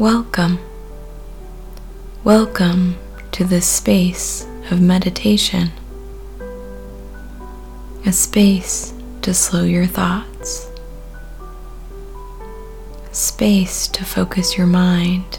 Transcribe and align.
Welcome. 0.00 0.58
Welcome 2.24 2.96
to 3.32 3.44
this 3.44 3.66
space 3.66 4.46
of 4.70 4.80
meditation, 4.80 5.72
a 8.06 8.10
space 8.10 8.94
to 9.20 9.34
slow 9.34 9.64
your 9.64 9.84
thoughts, 9.84 10.70
a 13.10 13.14
space 13.14 13.88
to 13.88 14.02
focus 14.06 14.56
your 14.56 14.66
mind, 14.66 15.38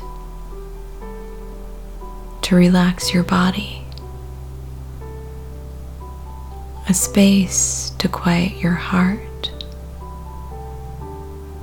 to 2.44 2.56
relax 2.56 3.16
your 3.16 3.24
body, 3.24 3.84
a 6.88 6.94
space 6.94 7.94
to 7.98 8.08
quiet 8.08 8.58
your 8.58 8.74
heart, 8.74 9.52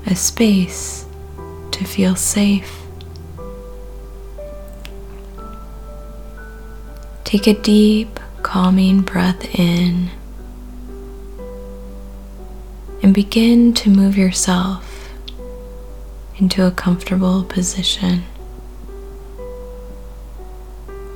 a 0.04 0.16
space 0.16 1.06
to 1.70 1.84
feel 1.84 2.16
safe 2.16 2.87
Take 7.28 7.46
a 7.46 7.52
deep, 7.52 8.18
calming 8.42 9.02
breath 9.02 9.54
in 9.54 10.08
and 13.02 13.12
begin 13.12 13.74
to 13.74 13.90
move 13.90 14.16
yourself 14.16 15.12
into 16.38 16.66
a 16.66 16.70
comfortable 16.70 17.44
position. 17.44 18.22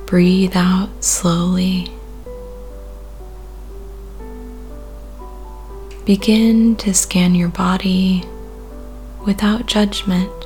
Breathe 0.05 0.55
out 0.55 1.03
slowly. 1.03 1.91
Begin 6.05 6.75
to 6.75 6.93
scan 6.93 7.33
your 7.33 7.49
body 7.49 8.23
without 9.25 9.65
judgment 9.65 10.42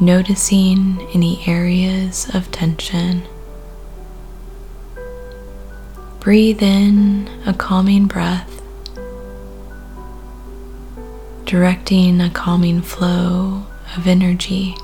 noticing 0.00 1.06
any 1.12 1.46
areas 1.46 2.28
of 2.34 2.50
tension. 2.50 3.22
Breathe 6.20 6.62
in 6.62 7.28
a 7.46 7.52
calming 7.52 8.06
breath, 8.06 8.62
directing 11.44 12.20
a 12.20 12.30
calming 12.30 12.80
flow 12.80 13.66
of 13.96 14.06
energy 14.06 14.74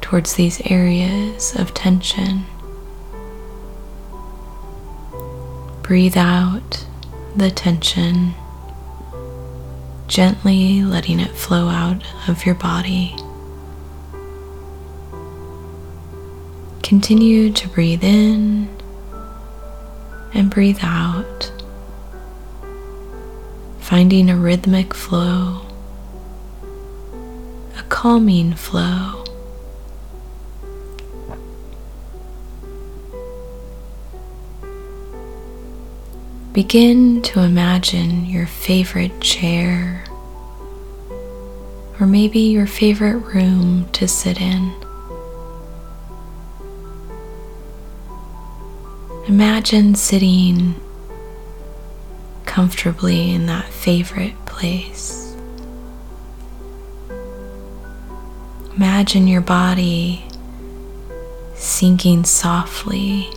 towards 0.00 0.34
these 0.34 0.60
areas 0.70 1.54
of 1.56 1.74
tension. 1.74 2.46
Breathe 5.82 6.16
out 6.16 6.86
the 7.34 7.50
tension, 7.50 8.34
gently 10.06 10.82
letting 10.82 11.20
it 11.20 11.32
flow 11.32 11.68
out 11.68 12.02
of 12.28 12.46
your 12.46 12.54
body. 12.54 13.14
Continue 16.86 17.50
to 17.50 17.68
breathe 17.70 18.04
in 18.04 18.68
and 20.32 20.48
breathe 20.48 20.78
out, 20.82 21.50
finding 23.80 24.30
a 24.30 24.36
rhythmic 24.36 24.94
flow, 24.94 25.66
a 27.76 27.82
calming 27.88 28.54
flow. 28.54 29.24
Begin 36.52 37.20
to 37.22 37.40
imagine 37.40 38.26
your 38.26 38.46
favorite 38.46 39.20
chair, 39.20 40.04
or 41.98 42.06
maybe 42.06 42.38
your 42.38 42.68
favorite 42.68 43.18
room 43.34 43.88
to 43.90 44.06
sit 44.06 44.40
in. 44.40 44.85
Imagine 49.28 49.96
sitting 49.96 50.76
comfortably 52.44 53.32
in 53.32 53.46
that 53.46 53.64
favorite 53.64 54.36
place. 54.46 55.36
Imagine 58.76 59.26
your 59.26 59.40
body 59.40 60.24
sinking 61.56 62.22
softly 62.22 63.28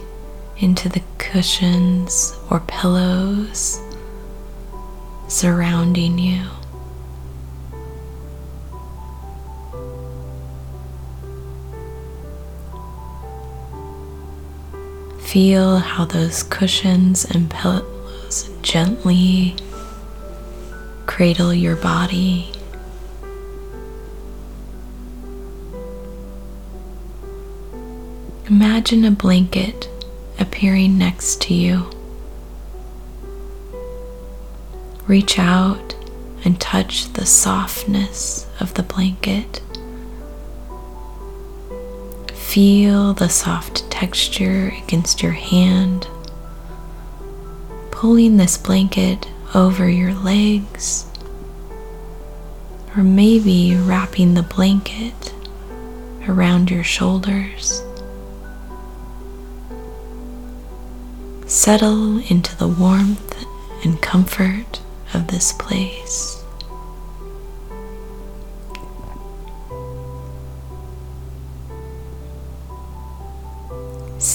into 0.60 0.90
the 0.90 1.02
cushions 1.18 2.38
or 2.52 2.60
pillows 2.68 3.82
surrounding 5.28 6.20
you. 6.20 6.46
Feel 15.30 15.78
how 15.78 16.06
those 16.06 16.42
cushions 16.42 17.24
and 17.24 17.52
pillows 17.52 18.50
gently 18.64 19.56
cradle 21.06 21.54
your 21.54 21.76
body. 21.76 22.52
Imagine 28.48 29.06
a 29.06 29.12
blanket 29.12 29.88
appearing 30.40 30.98
next 30.98 31.44
to 31.44 31.54
you. 31.54 31.92
Reach 35.06 35.38
out 35.38 35.94
and 36.44 36.60
touch 36.60 37.14
the 37.14 37.28
softness 37.28 38.48
of 38.60 38.74
the 38.74 38.82
blanket. 38.82 39.62
Feel 42.34 43.14
the 43.14 43.30
soft 43.30 43.89
texture 44.00 44.72
against 44.82 45.22
your 45.22 45.34
hand, 45.34 46.08
pulling 47.92 48.38
this 48.38 48.58
blanket 48.58 49.28
over 49.54 49.90
your 49.90 50.14
legs, 50.14 51.06
or 52.96 53.04
maybe 53.04 53.76
wrapping 53.76 54.36
the 54.36 54.42
blanket 54.42 55.34
around 56.30 56.72
your 56.72 56.82
shoulders. 56.82 57.84
Settle 61.46 62.20
into 62.30 62.56
the 62.56 62.70
warmth 62.70 63.46
and 63.84 64.02
comfort 64.02 64.80
of 65.14 65.28
this 65.28 65.52
place. 65.52 66.39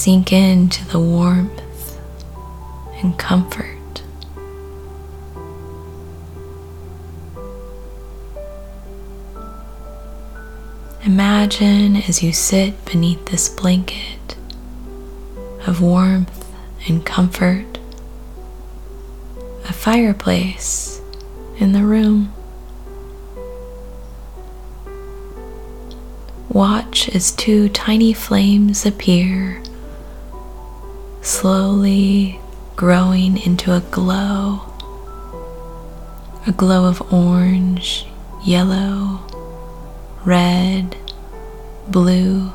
Sink 0.05 0.31
into 0.31 0.85
the 0.89 0.99
warmth 0.99 1.99
and 2.97 3.17
comfort. 3.17 4.03
Imagine 11.03 11.95
as 11.95 12.21
you 12.21 12.33
sit 12.33 12.85
beneath 12.85 13.25
this 13.25 13.49
blanket 13.49 14.37
of 15.65 15.81
warmth 15.81 16.53
and 16.87 17.03
comfort, 17.03 17.79
a 19.67 19.73
fireplace 19.73 21.01
in 21.57 21.71
the 21.71 21.81
room. 21.81 22.31
Watch 26.49 27.09
as 27.09 27.31
two 27.31 27.69
tiny 27.69 28.13
flames 28.13 28.85
appear 28.85 29.63
slowly 31.25 32.39
growing 32.75 33.35
into 33.35 33.73
a 33.73 33.79
glow, 33.79 34.61
a 36.45 36.51
glow 36.51 36.85
of 36.85 37.01
orange, 37.11 38.05
yellow, 38.43 39.19
red, 40.23 40.95
blue, 41.87 42.51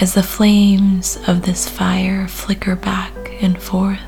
as 0.00 0.12
the 0.12 0.22
flames 0.22 1.18
of 1.26 1.42
this 1.42 1.66
fire 1.66 2.28
flicker 2.28 2.76
back 2.76 3.14
and 3.40 3.60
forth. 3.60 4.00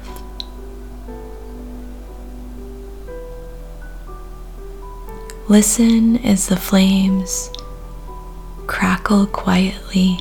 Listen 5.49 6.19
as 6.19 6.49
the 6.49 6.57
flames 6.57 7.51
crackle 8.67 9.27
quietly 9.27 10.21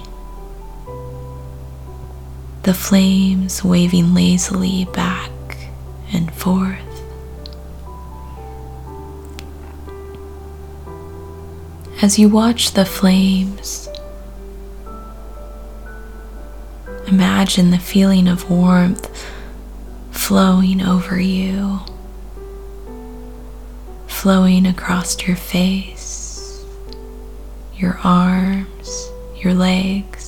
the 2.70 2.76
flames 2.76 3.64
waving 3.64 4.14
lazily 4.14 4.86
back 4.94 5.32
and 6.14 6.32
forth. 6.32 6.78
As 12.04 12.20
you 12.20 12.30
watch 12.30 12.74
the 12.74 12.86
flames, 12.86 13.90
imagine 17.08 17.72
the 17.72 17.80
feeling 17.80 18.28
of 18.28 18.52
warmth 18.52 19.28
flowing 20.12 20.80
over 20.80 21.20
you, 21.20 21.80
flowing 24.06 24.68
across 24.68 25.26
your 25.26 25.38
face 25.38 26.64
your 27.76 28.00
arms, 28.04 29.10
your 29.38 29.56
legs. 29.56 30.19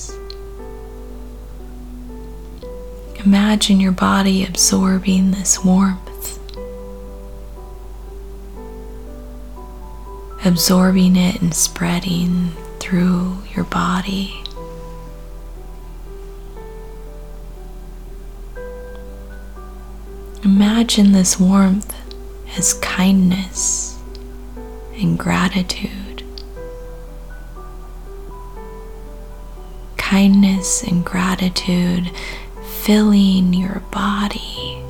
Imagine 3.23 3.79
your 3.79 3.91
body 3.91 4.43
absorbing 4.43 5.29
this 5.29 5.63
warmth, 5.63 6.39
absorbing 10.43 11.15
it 11.15 11.39
and 11.39 11.53
spreading 11.53 12.49
through 12.79 13.37
your 13.55 13.65
body. 13.65 14.43
Imagine 20.43 21.11
this 21.11 21.39
warmth 21.39 21.95
as 22.57 22.73
kindness 22.73 23.99
and 24.95 25.19
gratitude. 25.19 26.23
Kindness 29.95 30.81
and 30.81 31.05
gratitude 31.05 32.09
filling 32.83 33.53
your 33.53 33.79
body, 33.91 34.81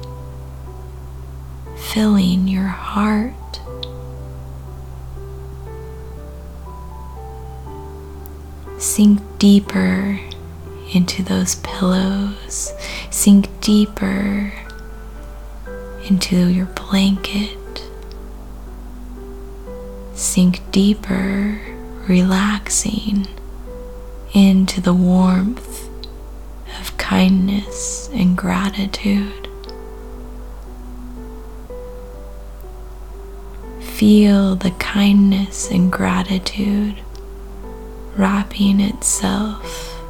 filling 1.76 2.48
your 2.48 2.68
heart. 2.68 3.34
Sink 8.78 9.20
deeper 9.40 10.18
into 10.94 11.22
those 11.22 11.56
pillows, 11.56 12.72
sink 13.10 13.50
deeper 13.60 14.54
into 16.06 16.48
your 16.48 16.68
blanket. 16.68 17.58
Sink 20.14 20.62
deeper, 20.72 21.60
relaxing 22.08 23.28
into 24.34 24.80
the 24.80 24.94
warmth 24.94 25.91
kindness 27.12 28.10
and 28.14 28.38
gratitude. 28.38 29.50
Feel 33.82 34.56
the 34.56 34.72
kindness 34.80 35.70
and 35.70 35.92
gratitude 35.92 36.96
wrapping 38.16 38.80
itself 38.80 40.02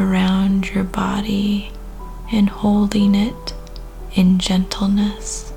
around 0.00 0.70
your 0.70 0.84
body 0.84 1.70
and 2.32 2.48
holding 2.48 3.14
it 3.14 3.52
in 4.14 4.38
gentleness. 4.38 5.52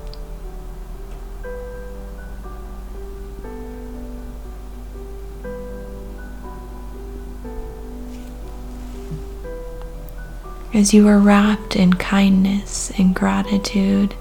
As 10.74 10.94
you 10.94 11.06
are 11.08 11.18
wrapped 11.18 11.76
in 11.76 11.92
kindness 11.94 12.90
and 12.98 13.14
gratitude, 13.14 14.14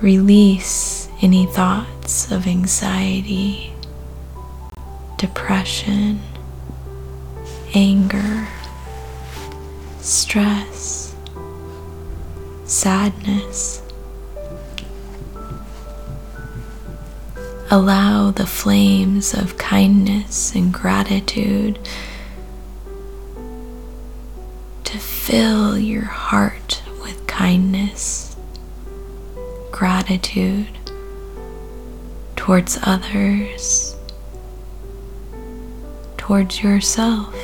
release 0.00 1.08
any 1.20 1.46
thoughts 1.46 2.30
of 2.30 2.46
anxiety, 2.46 3.72
depression, 5.18 6.20
anger, 7.74 8.48
stress 10.00 11.14
sadness. 12.64 13.82
Allow 17.70 18.30
the 18.30 18.46
flames 18.46 19.34
of 19.34 19.58
kindness 19.58 20.54
and 20.54 20.72
gratitude 20.72 21.78
fill 25.34 25.76
your 25.76 26.04
heart 26.04 26.80
with 27.02 27.26
kindness, 27.26 28.36
gratitude 29.72 30.78
towards 32.36 32.78
others, 32.84 33.96
towards 36.16 36.62
yourself. 36.62 37.34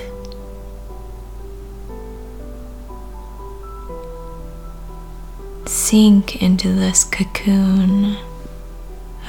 sink 5.66 6.40
into 6.40 6.72
this 6.72 7.02
cocoon 7.02 8.16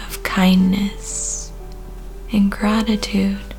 of 0.05 0.21
kindness 0.21 1.51
and 2.31 2.51
gratitude. 2.51 3.50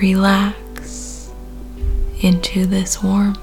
Relax 0.00 1.32
into 2.20 2.66
this 2.66 3.02
warmth. 3.02 3.40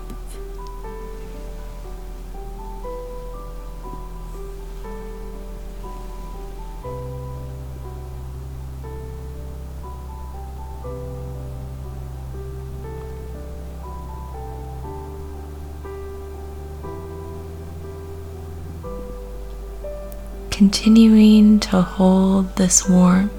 continuing 20.52 21.60
to 21.60 21.82
hold 21.82 22.56
this 22.56 22.88
warmth. 22.88 23.35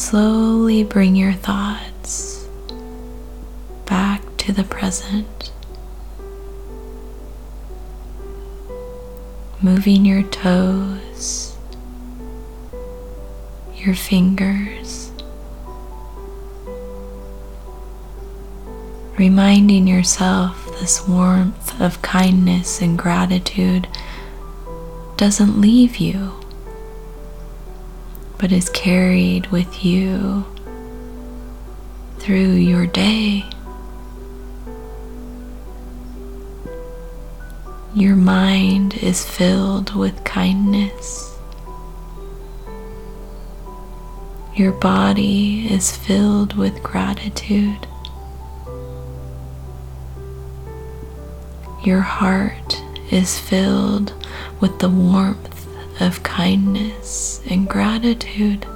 Slowly 0.00 0.82
bring 0.82 1.14
your 1.14 1.34
thoughts 1.34 2.48
back 3.84 4.22
to 4.38 4.50
the 4.50 4.64
present, 4.64 5.52
moving 9.60 10.06
your 10.06 10.22
toes, 10.22 11.54
your 13.76 13.94
fingers. 13.94 15.12
reminding 19.18 19.86
yourself 19.86 20.64
this 20.80 21.06
warmth 21.06 21.78
of 21.78 22.00
kindness 22.00 22.80
and 22.80 22.98
gratitude 22.98 23.86
doesn't 25.18 25.60
leave 25.60 25.98
you, 25.98 26.39
but 28.40 28.52
is 28.52 28.70
carried 28.70 29.46
with 29.48 29.84
you 29.84 30.46
through 32.20 32.52
your 32.52 32.86
day. 32.86 33.44
Your 37.94 38.16
mind 38.16 38.96
is 38.96 39.26
filled 39.26 39.94
with 39.94 40.24
kindness. 40.24 41.36
Your 44.54 44.72
body 44.72 45.66
is 45.70 45.94
filled 45.94 46.54
with 46.54 46.82
gratitude. 46.82 47.86
Your 51.84 52.00
heart 52.00 52.80
is 53.10 53.38
filled 53.38 54.14
with 54.60 54.78
the 54.78 54.88
warmth 54.88 55.59
of 56.00 56.22
kindness 56.22 57.40
and 57.50 57.68
gratitude. 57.68 58.66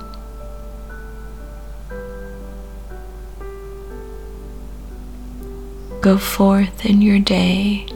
Go 6.00 6.18
forth 6.18 6.84
in 6.84 7.00
your 7.00 7.18
day, 7.18 7.86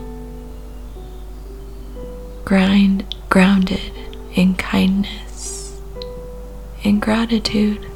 grind, 2.43 3.15
grounded 3.29 3.93
in 4.33 4.55
kindness 4.55 5.79
and 6.83 7.01
gratitude. 7.01 7.88